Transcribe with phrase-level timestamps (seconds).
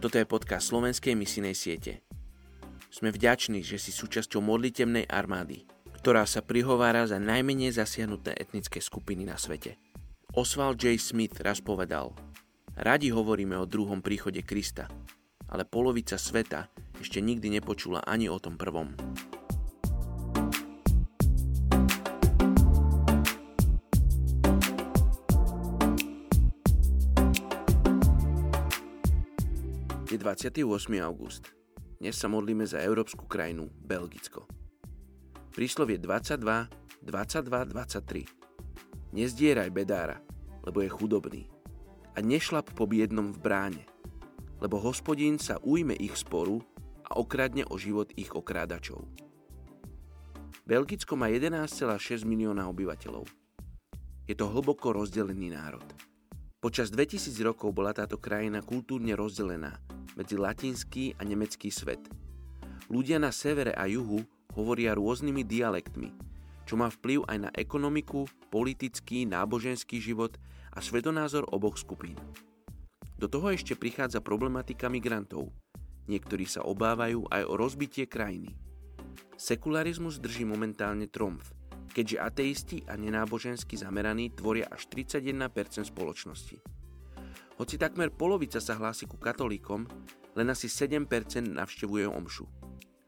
[0.00, 2.00] Toto je podcast slovenskej misijnej siete.
[2.88, 5.68] Sme vďační, že si súčasťou modlitebnej armády,
[6.00, 9.76] ktorá sa prihovára za najmenej zasiahnuté etnické skupiny na svete.
[10.32, 10.96] Oswald J.
[10.96, 12.16] Smith raz povedal,
[12.80, 14.88] radi hovoríme o druhom príchode Krista,
[15.52, 18.96] ale polovica sveta ešte nikdy nepočula ani o tom prvom.
[30.10, 30.66] Je 28.
[31.06, 31.54] august.
[32.02, 34.42] Dnes sa modlíme za európsku krajinu Belgicko.
[35.54, 36.66] Príslovie 22,
[37.06, 38.26] 22, 23.
[39.14, 40.18] Nezdieraj bedára,
[40.66, 41.42] lebo je chudobný.
[42.18, 43.84] A nešlap po biednom v bráne,
[44.58, 46.58] lebo hospodín sa ujme ich sporu
[47.06, 49.06] a okradne o život ich okrádačov.
[50.66, 53.30] Belgicko má 11,6 milióna obyvateľov.
[54.26, 55.86] Je to hlboko rozdelený národ.
[56.58, 59.78] Počas 2000 rokov bola táto krajina kultúrne rozdelená
[60.20, 62.04] medzi latinský a nemecký svet.
[62.92, 64.20] Ľudia na severe a juhu
[64.52, 66.12] hovoria rôznymi dialektmi,
[66.68, 70.36] čo má vplyv aj na ekonomiku, politický, náboženský život
[70.76, 72.20] a svetonázor oboch skupín.
[73.16, 75.48] Do toho ešte prichádza problematika migrantov.
[76.08, 78.52] Niektorí sa obávajú aj o rozbitie krajiny.
[79.40, 81.52] Sekularizmus drží momentálne tromf,
[81.90, 86.79] keďže ateisti a nenábožensky zameraní tvoria až 31% spoločnosti.
[87.60, 89.84] Hoci takmer polovica sa hlási ku katolíkom,
[90.32, 91.04] len asi 7%
[91.44, 92.48] navštevuje omšu.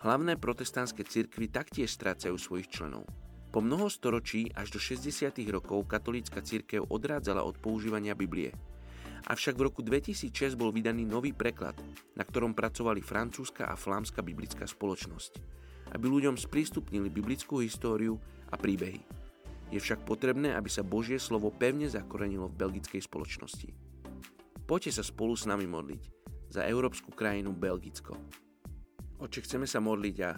[0.00, 3.04] Hlavné protestantské cirkvy taktiež strácajú svojich členov.
[3.52, 5.36] Po mnoho storočí až do 60.
[5.52, 8.56] rokov katolícka cirkev odrádzala od používania Biblie.
[9.28, 11.76] Avšak v roku 2006 bol vydaný nový preklad,
[12.16, 15.44] na ktorom pracovali francúzska a flámska biblická spoločnosť,
[15.92, 18.16] aby ľuďom sprístupnili biblickú históriu
[18.48, 19.04] a príbehy.
[19.68, 23.97] Je však potrebné, aby sa Božie slovo pevne zakorenilo v belgickej spoločnosti.
[24.68, 26.02] Poďte sa spolu s nami modliť
[26.52, 28.20] za európsku krajinu Belgicko.
[29.16, 30.36] Oče, chceme sa modliť a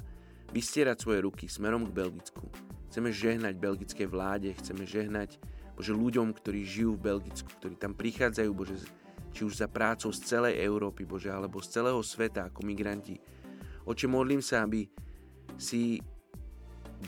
[0.54, 2.46] vystierať svoje ruky smerom k Belgicku.
[2.86, 5.42] Chceme žehnať belgickej vláde, chceme žehnať
[5.74, 8.78] Bože ľuďom, ktorí žijú v Belgicku, ktorí tam prichádzajú, Bože,
[9.34, 13.18] či už za prácou z celej Európy, Bože, alebo z celého sveta ako migranti.
[13.82, 14.86] Oče, modlím sa, aby
[15.58, 15.98] si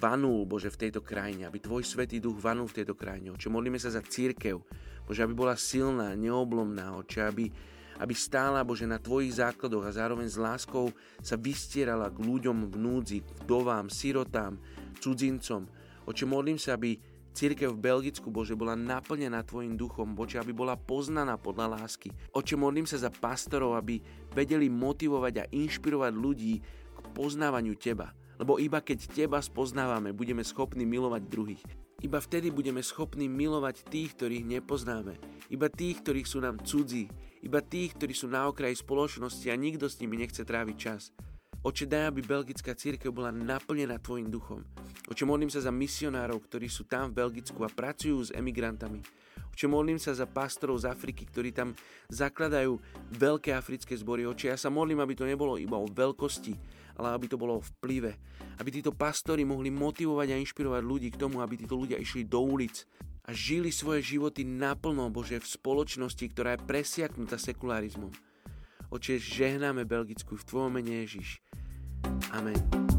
[0.00, 3.34] vanul, Bože, v tejto krajine, aby Tvoj Svetý Duch vanul v tejto krajine.
[3.34, 4.60] Oče, modlíme sa za církev,
[5.04, 7.44] Bože, aby bola silná, neoblomná, oče, aby,
[8.00, 10.88] aby stála, Bože, na Tvojich základoch a zároveň s láskou
[11.20, 14.56] sa vystierala k ľuďom v núdzi, vdovám, sirotám,
[15.03, 15.69] cudzincom.
[16.09, 16.97] Oče, modlím sa, aby
[17.32, 22.12] Církev v Belgicku, Bože, bola naplnená Tvojim duchom, Bože, aby bola poznaná podľa lásky.
[22.36, 24.04] Oče, modlím sa za pastorov, aby
[24.36, 26.60] vedeli motivovať a inšpirovať ľudí
[26.92, 28.12] k poznávaniu Teba.
[28.42, 31.62] Lebo iba keď Teba spoznávame, budeme schopní milovať druhých.
[32.03, 35.14] Iba vtedy budeme schopní milovať tých, ktorých nepoznáme.
[35.47, 37.06] Iba tých, ktorých sú nám cudzí.
[37.47, 41.14] Iba tých, ktorí sú na okraji spoločnosti a nikto s nimi nechce tráviť čas.
[41.62, 44.66] Oče, daj, aby belgická církev bola naplnená Tvojim duchom.
[45.06, 49.06] Oče, modlím sa za misionárov, ktorí sú tam v Belgicku a pracujú s emigrantami.
[49.53, 51.77] Oče, modlím sa za pastorov z Afriky, ktorí tam
[52.09, 52.81] zakladajú
[53.13, 54.25] veľké africké zbory.
[54.25, 56.57] Oče, ja sa modlím, aby to nebolo iba o veľkosti,
[56.97, 58.17] ale aby to bolo o vplyve.
[58.57, 62.41] Aby títo pastori mohli motivovať a inšpirovať ľudí k tomu, aby títo ľudia išli do
[62.41, 62.89] ulic
[63.29, 68.11] a žili svoje životy naplno, Bože, v spoločnosti, ktorá je presiaknutá sekularizmom.
[68.89, 71.45] Oče, žehnáme Belgicku v Tvojom mene Ježiš.
[72.33, 72.91] Amen.